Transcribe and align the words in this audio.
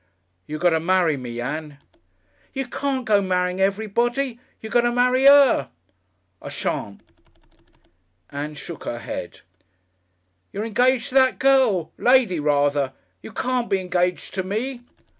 You 0.47 0.57
got 0.57 0.71
to 0.71 0.79
marry 0.79 1.15
me, 1.15 1.39
Ann." 1.39 1.77
"You 2.55 2.65
can't 2.67 3.05
go 3.05 3.21
marrying 3.21 3.61
everybody. 3.61 4.39
You 4.59 4.71
got 4.71 4.81
to 4.81 4.91
marry 4.91 5.27
'er." 5.27 5.69
"I 6.41 6.49
shan't." 6.49 7.01
Ann 8.31 8.55
shook 8.55 8.85
her 8.85 8.97
head. 8.97 9.41
"You're 10.51 10.65
engaged 10.65 11.09
to 11.09 11.13
that 11.15 11.37
girl. 11.37 11.91
Lady, 11.99 12.39
rather. 12.39 12.93
You 13.21 13.31
can't 13.31 13.69
be 13.69 13.77
engaged 13.79 14.33
to 14.33 14.41
me." 14.41 14.81